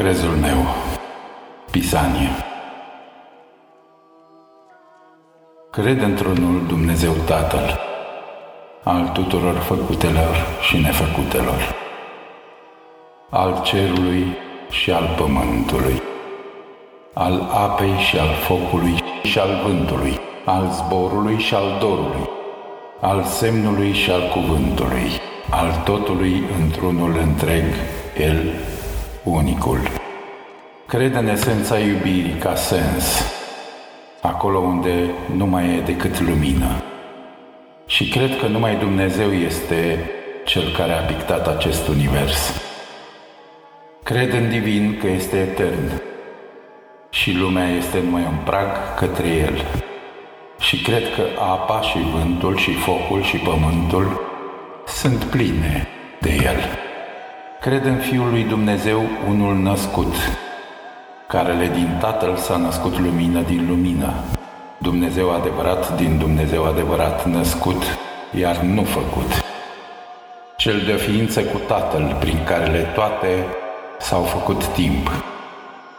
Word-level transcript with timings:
Crezul 0.00 0.30
meu, 0.30 0.64
Pisanie. 1.70 2.30
Cred 5.70 6.02
într-unul 6.02 6.66
Dumnezeu 6.66 7.12
Tatăl, 7.26 7.78
al 8.84 9.08
tuturor 9.08 9.54
făcutelor 9.54 10.36
și 10.60 10.76
nefăcutelor, 10.76 11.74
al 13.30 13.60
cerului 13.62 14.36
și 14.70 14.90
al 14.90 15.14
pământului, 15.16 16.02
al 17.14 17.48
apei 17.52 17.96
și 18.08 18.18
al 18.18 18.34
focului 18.34 19.02
și 19.22 19.38
al 19.38 19.60
vântului, 19.66 20.20
al 20.44 20.68
zborului 20.70 21.38
și 21.38 21.54
al 21.54 21.76
dorului, 21.80 22.28
al 23.00 23.22
semnului 23.22 23.92
și 23.92 24.10
al 24.10 24.28
cuvântului, 24.32 25.10
al 25.50 25.82
totului 25.84 26.42
într-unul 26.60 27.18
întreg, 27.18 27.64
El 28.18 28.52
unicul. 29.24 29.78
Cred 30.86 31.14
în 31.14 31.28
esența 31.28 31.78
iubirii 31.78 32.36
ca 32.40 32.54
sens, 32.54 33.32
acolo 34.22 34.58
unde 34.58 35.10
nu 35.36 35.46
mai 35.46 35.76
e 35.76 35.80
decât 35.80 36.20
lumină. 36.20 36.82
Și 37.86 38.08
cred 38.08 38.38
că 38.38 38.46
numai 38.46 38.76
Dumnezeu 38.76 39.32
este 39.32 40.10
Cel 40.44 40.72
care 40.76 40.92
a 40.92 41.00
pictat 41.00 41.46
acest 41.46 41.88
univers. 41.88 42.62
Cred 44.02 44.32
în 44.32 44.48
divin 44.48 44.96
că 45.00 45.06
este 45.06 45.36
etern 45.36 46.00
și 47.10 47.32
lumea 47.32 47.68
este 47.68 48.00
numai 48.00 48.22
un 48.22 48.38
prag 48.44 48.94
către 48.96 49.28
El. 49.28 49.64
Și 50.60 50.82
cred 50.82 51.14
că 51.14 51.22
apa 51.38 51.80
și 51.80 51.98
vântul 51.98 52.56
și 52.56 52.72
focul 52.72 53.22
și 53.22 53.36
pământul 53.36 54.20
sunt 54.86 55.24
pline 55.24 55.88
de 56.20 56.30
El. 56.42 56.89
Cred 57.60 57.84
în 57.84 57.96
Fiul 57.96 58.30
lui 58.30 58.42
Dumnezeu, 58.42 59.02
unul 59.28 59.56
născut, 59.56 60.14
carele 61.26 61.66
din 61.66 61.96
Tatăl 62.00 62.36
s-a 62.36 62.56
născut 62.56 62.98
lumină 62.98 63.40
din 63.40 63.66
lumină, 63.68 64.12
Dumnezeu 64.78 65.34
adevărat 65.34 65.96
din 65.96 66.18
Dumnezeu 66.18 66.64
adevărat 66.64 67.26
născut, 67.26 67.82
iar 68.38 68.56
nu 68.56 68.82
făcut. 68.82 69.44
Cel 70.56 70.80
de 70.86 70.92
ființă 70.92 71.42
cu 71.42 71.58
Tatăl, 71.58 72.16
prin 72.20 72.44
carele 72.44 72.80
toate 72.94 73.46
s-au 73.98 74.22
făcut 74.22 74.66
timp, 74.66 75.10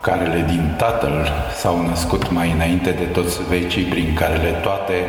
carele 0.00 0.44
din 0.48 0.74
Tatăl 0.78 1.28
s-au 1.54 1.86
născut 1.86 2.30
mai 2.30 2.50
înainte 2.50 2.90
de 2.90 3.04
toți 3.04 3.48
vecii, 3.48 3.84
prin 3.84 4.14
carele 4.14 4.50
toate 4.50 5.06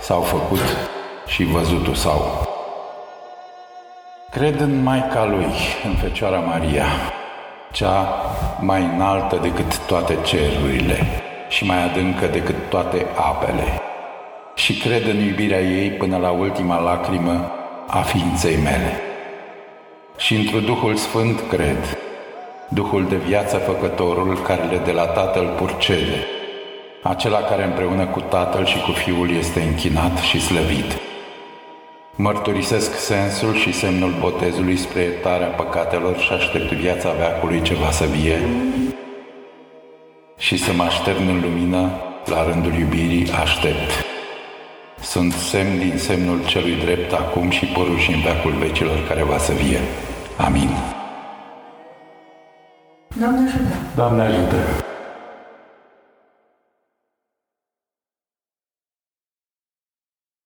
s-au 0.00 0.20
făcut 0.20 0.62
și 1.26 1.44
văzutul 1.44 1.94
sau. 1.94 2.50
Cred 4.32 4.60
în 4.60 4.82
Maica 4.82 5.26
Lui, 5.26 5.52
în 5.84 5.94
Fecioara 5.94 6.38
Maria, 6.38 6.86
cea 7.72 8.08
mai 8.60 8.90
înaltă 8.94 9.38
decât 9.42 9.86
toate 9.86 10.18
cerurile 10.24 11.06
și 11.48 11.64
mai 11.64 11.84
adâncă 11.84 12.26
decât 12.26 12.54
toate 12.68 13.06
apele. 13.16 13.64
Și 14.54 14.74
cred 14.74 15.06
în 15.06 15.16
iubirea 15.16 15.60
ei 15.60 15.90
până 15.90 16.16
la 16.16 16.30
ultima 16.30 16.80
lacrimă 16.80 17.50
a 17.86 17.98
ființei 17.98 18.56
mele. 18.56 19.00
Și 20.16 20.34
într 20.34 20.56
Duhul 20.56 20.96
Sfânt 20.96 21.40
cred, 21.48 21.98
Duhul 22.68 23.06
de 23.08 23.16
viață 23.16 23.56
făcătorul 23.56 24.38
care 24.38 24.62
le 24.62 24.80
de 24.84 24.92
la 24.92 25.04
Tatăl 25.04 25.54
purcede, 25.56 26.26
acela 27.02 27.38
care 27.38 27.64
împreună 27.64 28.06
cu 28.06 28.20
Tatăl 28.20 28.64
și 28.64 28.80
cu 28.80 28.90
Fiul 28.90 29.30
este 29.30 29.60
închinat 29.60 30.18
și 30.18 30.40
slăvit 30.40 31.10
Mărturisesc 32.16 32.98
sensul 32.98 33.54
și 33.54 33.72
semnul 33.72 34.14
botezului 34.20 34.76
spre 34.76 35.00
iertarea 35.00 35.46
păcatelor 35.46 36.18
și 36.18 36.32
aștept 36.32 36.72
viața 36.72 37.12
veacului 37.12 37.62
ce 37.62 37.74
va 37.74 37.90
să 37.90 38.04
vie 38.04 38.38
și 40.38 40.56
să 40.56 40.72
mă 40.72 40.82
aștern 40.82 41.28
în 41.28 41.40
lumină 41.40 41.90
la 42.24 42.50
rândul 42.50 42.74
iubirii 42.74 43.30
aștept. 43.30 43.90
Sunt 45.00 45.32
semn 45.32 45.78
din 45.78 45.98
semnul 45.98 46.46
celui 46.46 46.74
drept 46.84 47.12
acum 47.12 47.50
și 47.50 47.66
porul 47.66 47.98
și 47.98 48.12
în 48.12 48.20
veacul 48.20 48.52
vecilor 48.52 49.06
care 49.08 49.22
va 49.22 49.38
să 49.38 49.52
vie. 49.52 49.80
Amin. 50.36 50.68
Doamne 53.20 53.48
ajută! 53.48 53.74
Doamne 53.94 54.22
ajută! 54.22 54.81